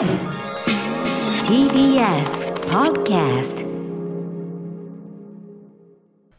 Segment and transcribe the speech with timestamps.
[0.00, 0.08] TBS
[2.70, 3.66] Podcast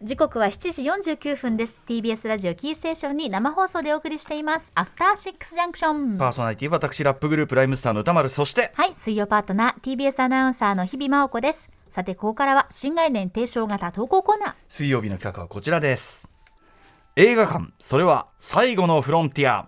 [0.02, 1.79] 時刻は7時49分です。
[1.87, 4.71] TBS ラジオキーステーションに生放送でお送りしています。
[4.74, 11.70] アフターシックスジャンクションパーソナリティ私ラップグループライムスターの歌丸そしてはい水曜パートナー TBS アナウンサーの日々真央子です。
[11.88, 14.54] さてここからは新概念提唱型投稿コーナー。
[14.70, 16.28] 水曜日の企画はこちらです。
[17.16, 19.68] 映画館それは最後のフロンティア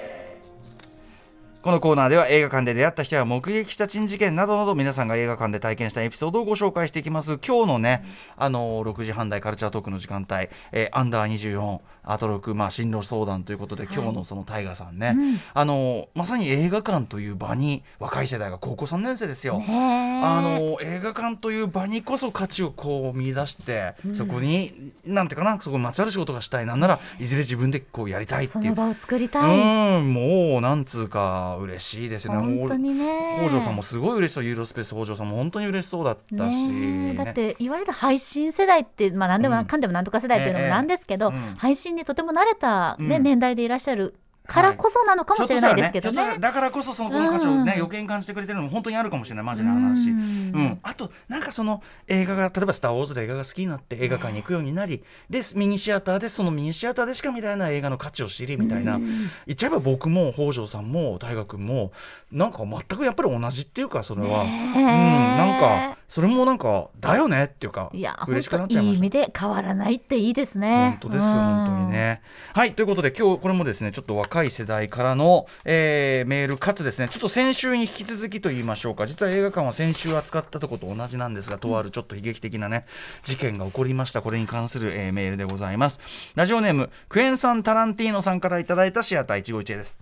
[1.63, 7.37] このコーナーでは映画館で出会った人や目撃した珍事件などなど皆さんが映画館で体験したエピソードをご紹介していきます。
[7.37, 8.03] 今日のね、
[8.35, 15.15] あの6時半台カルチャートークの時間帯、えーアンダー24アトロク、まあ、進路相談ということで、今日のそのタイガさんね、
[15.53, 26.65] あのまさに映画館という場に若い世代が高校3年生ですよ、あの映画館という場にこそ価値をこう見出して、そこになんていうかなそこにまつわる仕事がしたい。
[26.65, 28.63] なんならいずれ自分でこうやりたいっていう。
[28.63, 29.43] その場を作りうたい。
[29.43, 32.39] ーんもうなんつうか嬉しいですよね。
[32.59, 33.35] 本当にね。
[33.37, 34.43] 北条さんもすごい嬉しそう。
[34.43, 37.15] ユーロスペース北条さんも本当に嬉しそうだったし、ねえ。
[37.15, 39.65] だっていわゆる配信世代って、まあ、何でもうん。
[39.65, 43.23] かんでもなんとか世代っていうのもええなんですけど、うん配信にとても慣れた、ねうん。
[43.23, 44.15] 年代でいらっしゃる
[44.47, 46.37] からこそなのかもしれないですけどね。
[46.39, 47.69] だからこそそのこの価値をね、うん。
[47.69, 50.19] 余計に感じてくれてるのも本当にあるかもしれないマジな話、ううん。
[50.63, 61.91] んあとなんかその映画が例えば「スター・ウォーズ」で映画が好きになって映画館に行くようになり、でミニシアターでそのミニシアターでしか見られない映画の価値を知りみたいな、言っちゃえば僕も北条さんも大河君も
[62.31, 64.83] なんか全くやっぱり同じっていうかそれは、うん。
[64.83, 69.01] なんかそれもなんかだよねっていうかいや嬉しくなっちゃいました。
[69.01, 70.97] 味で変わらないっていいですね。
[71.01, 71.89] 本当です、うん本当に。
[71.91, 72.21] ね。
[72.53, 79.05] はいということで今日これもですねちょっと若い世代からの、えーメールかつですねちょっと先週に引き続きと言いましょうか。
[79.05, 82.85] 実は映画館は先週扱ったとこと同じなんですがとあるちょっと悲劇的なね
[83.23, 84.21] 事件が起こりました。
[84.21, 85.99] これに関する、えーメールでございます。
[86.35, 89.99] ラジオネームクエン酸タランティーノさんからいただいたシアター一期一会です。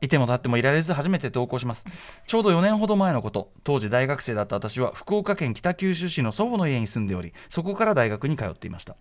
[0.00, 1.86] いても立ってもいられず初めて投稿します。
[2.26, 3.52] ちょうど4年ほど前のこと。
[3.62, 8.96] 当時大学生だった私は福岡県北九州市の祖母の家に住んでおりそこから大学に通っていました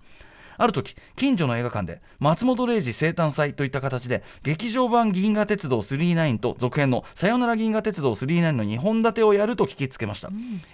[0.60, 10.30] ある時近所の映画館で松本零士生誕祭といった形で劇場版銀河鉄道999と続編のさよなら銀河鉄道999の2本立てをやると聞きつけました、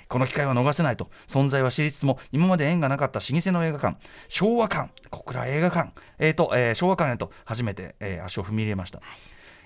[0.10, 1.10] この機会は逃せないと。
[1.28, 3.98] 存在は知りつつも今まで縁がなかった老舗の映画館
[4.28, 9.00] 昭和館小倉映画館、えーとえー昭和館へと初めて、えー足を踏み入れました、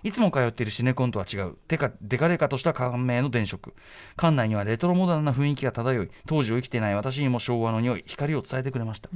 [0.03, 0.11] い。
[0.11, 3.57] つも通っているシネコンとは違うテカデカデカとした感銘の電飾。
[4.17, 9.09] 館内にはレトロモダンな雰囲気が漂い当時を生きていない私にも昭和の匂い光を伝えてくれました、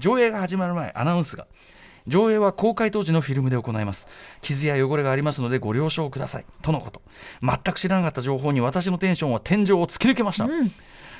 [0.00, 1.46] 上映が始まる前アナウンスが。
[2.06, 4.08] 上映は公開当時のフィルムで行います。
[4.40, 6.46] 傷や汚れがありますのでご了承ください。
[6.62, 7.02] とのこと。
[7.42, 10.48] 全く知らなかった情報に私のテンションは天井を突き抜けました、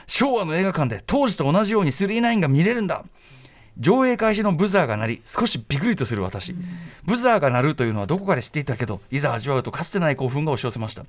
[0.06, 3.04] 昭和の映画館で当時と同じように999が見れるんだ。
[3.78, 6.54] 上映開始のブザーが鳴り少しビクリとする私、
[7.04, 11.04] ブザーが鳴るというのはどこかで知っていたけどいざ味わうとかつてない興奮が押し寄せました。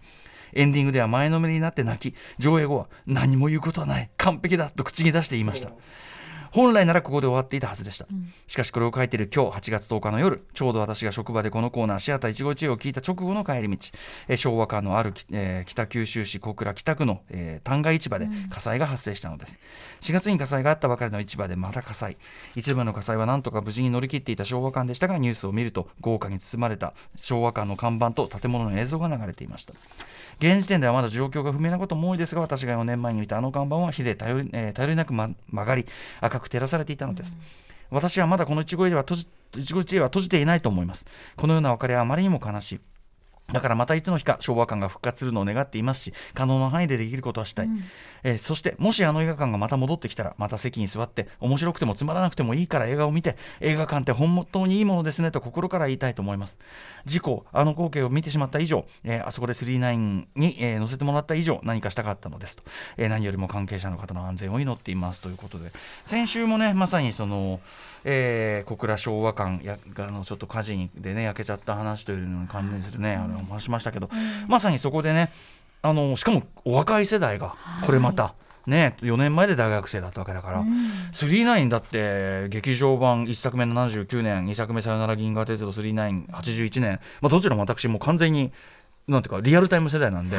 [0.53, 4.09] エンディングでは前のめりになって泣き上映後は何も言うことはない。
[4.17, 5.71] 完璧だと口に出して言いました
[6.51, 8.05] 本来ならここで終わっていたはずでした、
[8.47, 13.77] しかしこれを書いている今日8月10日の夜ちょうど私が職場でこのコーナーシアター一期一会を聞いた直後の帰り道、
[14.27, 19.59] えー昭和館のある、えー北九州市小倉北区の、えー旦過市場で火災が発生したのです、
[20.01, 22.17] 4月に火災があったばかりの市場でまた火災。
[22.55, 29.73] 一部の火災はなんとか無事に乗り切っていた昭和館でしたがニュースを見ると豪華に包まれた昭和館の看板と建物の映像が流れていました。
[30.39, 35.85] 現時点ではまだ状況が不明なことも多いですが私が4年前に見たあの看板は火で頼り,、えー頼りなく、ま曲がり
[36.19, 37.37] 赤く照らされていたのです、
[37.89, 38.93] 私はまだこの一期一会
[39.99, 41.05] は閉じていないと思います。
[41.35, 42.79] このような別れはあまりにも悲しい
[43.51, 47.69] だからまたいつの日か昭和館が復活するのを願っていますし可能な範囲でできることはしたい、
[48.23, 56.59] えーそしてもしあの映画館がまた戻ってきたらまた席に座って面白くてもつまらなくてもいいから映画を見て映画館って本当にいいものですねと心から言いたいと思います。
[57.05, 62.63] 事故あの光景を見てしまった以上、えーあそこで39に、えー乗せてもらった以上何かしたかったのですと、
[62.97, 65.71] えー何よりも関係者の方の安全を祈っていますということで。
[66.05, 67.59] 先週もねまさにその、
[68.03, 74.09] えー小倉昭和館やあのちょっと火事でね焼けちゃった話というのに関連するね、あのお話しましたけど、
[74.47, 75.31] まさにそこでね
[75.81, 77.55] あのしかもお若い世代が
[77.85, 78.35] これまた、
[78.67, 80.63] ね、4年前で大学生だったわけだから、
[81.13, 88.51] 39だって劇場版1作目79年2作目「さよなら銀河鉄道999」81年、まあ、どちらも私もう完全に
[89.07, 90.37] なんていうかリアルタイム世代なんで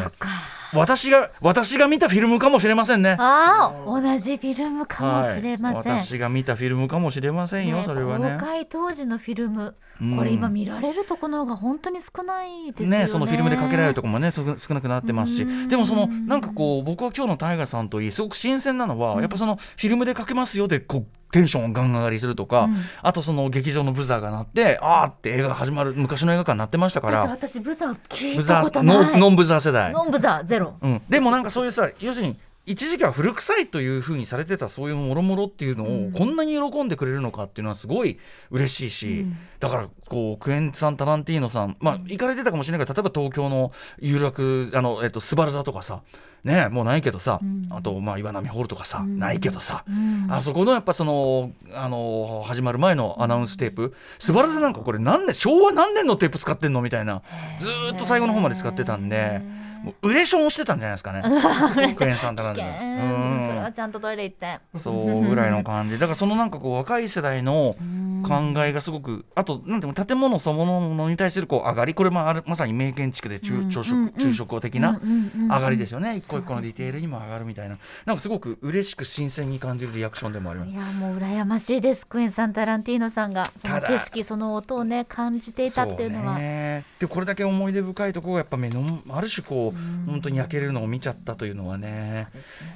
[0.74, 3.16] 私が私が見たフィルムかもしれませんね。
[3.18, 8.36] ああ同じフィルムかもしれません、はい、私が見たフィルムかもしれませんよ、ねそれはね。
[8.38, 8.46] 公。
[8.46, 10.16] 開当時のフィルム、うん。
[10.16, 12.98] これ今見られるところが本当に少ないですよね。
[13.00, 15.42] ね、そのフィルムでかけられるとこもね少少なくなってますし。
[15.42, 15.68] うん。
[15.68, 22.76] でもそのなんかこう僕は今日のタイガーさんといいすごく新鮮なのは、やっぱそのフィルムでかけますよでこうテンションをガン上がりするとか、うん。
[23.02, 27.24] あとその劇場のブザーが鳴ってあーって映画が始まる昔の映画館になってましたから。
[27.24, 28.96] 私ブザー聞いブザたことない。
[28.96, 30.76] ーノンノンブザー世代、ノンブザーゼロ。
[30.80, 38.20] うん、でもなんかそういうさ要するに一時期は古臭いというふうにされてたそういうもろもろっていうのをこんなに喜んでくれるのかっていうのはすごい
[38.50, 39.26] 嬉しいし、
[39.58, 46.02] だからこうクエンさんタランティーノさんまあ行かれてたかもしれないけど例えば東京の有楽あの、えっと、スバル座とかさ
[46.44, 47.40] ねもうないけどさ、
[47.70, 49.84] あとまあ岩波ホールとかさ、ないけどさ、
[50.28, 57.22] あそこのやっぱそのあの始まる前のアナウンステープスバル座なんかこれ何年昭和何年のテープ使ってんのみたいな
[57.58, 59.62] ずーっと最後の方まで使ってたんで。
[59.82, 61.22] もうウレションをしてたんじゃないですかね。
[61.96, 63.40] クエンさんタランティーノうん。
[63.40, 64.60] うんそれはちゃんとトイレ行って。
[64.76, 65.98] そうぐらいの感じ。
[65.98, 67.74] だからそのなんかこう若い世代の
[68.22, 76.16] 考えがすごくあとなんていうの建物そのものに対するこう上がりこれまああるまさに名建築で中朝食中食的な上がりですよね。
[76.16, 77.78] 一個一個のディテールにも上がるみたいな。
[78.06, 80.72] なんかすごく嬉しく新鮮に感じるリアクションでもあります。
[80.72, 80.74] い。
[80.74, 82.06] やもう羨ましいです。
[82.06, 83.50] クエンさんタランティーノさんが。
[83.60, 86.38] その景色その音をね感じていたっていうのは。
[86.38, 92.28] でこれだけ思い出深いところがやっぱ目のある種こう本当に焼けるのを見ちゃったというのはね。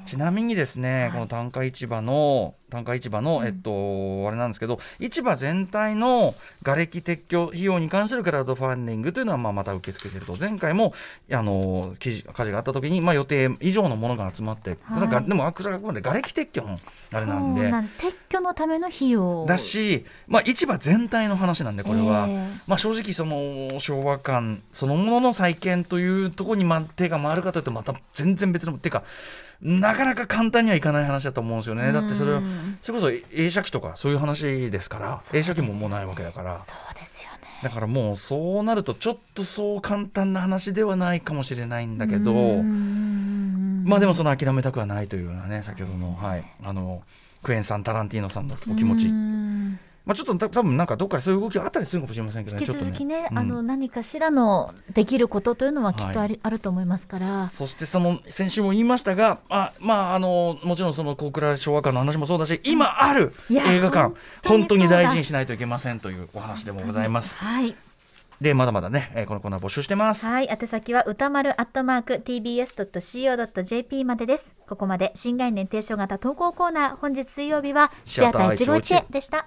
[0.05, 10.37] ちなみにですね、この単価市場の単価市場の、えっとあれなんですけど市場全体の瓦礫撤去費用に関するクラウドファンディングというのはまあまた受け付けてると。
[10.39, 10.93] 前回も
[11.33, 15.01] あの記事火事があった時に、まあ、予定以上のものが集まって、はい。
[15.01, 16.77] なんかでもあくまで瓦礫撤去の
[17.15, 17.61] あれなんで。
[17.63, 19.47] 撤去のための費用。
[19.47, 22.57] だし、まあ、市場全体の話なんでこれは、ええ。
[22.67, 29.05] まあ、正直その昭和館そのものの再建というところにま手が回るかというとまた全然別のっていうか
[29.63, 31.93] なかなか簡単にはいかない話だと思うんですよね。
[31.93, 32.41] だってそれ
[32.83, 36.61] それこそ映写機とかそういう話ですから映写機ももうないわけだから。
[36.61, 37.39] そうですよね。
[37.63, 43.85] だからもうそうなるとちょっとそう簡単な話ではないかもしれないんだけどうん。
[43.87, 46.45] まあでもその諦めたくはないというようなね先ほどのはい。
[46.63, 47.03] あの
[47.43, 49.07] クエンさんタランティーノさんのお気持ち。
[49.07, 64.15] うんまあ、ちょっとた多分なんかどっかでそういう動きがあったりするかもしれませんけどね引き続きねちょっとうんあの何かしらのできることというのはきっとあり、あると思いますからそしてその先週も言いましたが、あまああのもちろんその小倉昭和館の話もそうだし、今ある映画館
[64.45, 67.41] 本当に大事にしないといけませんというお話でもございます。
[67.41, 67.75] はい
[68.41, 70.27] でまだまだね、えーこのコーナー募集してます。
[70.27, 74.55] はい、宛先は歌丸アットマーク tbs.co.jp までです。
[74.69, 79.47] ここまで新概念提唱型投稿コーナー、本日水曜日はシアター151でした。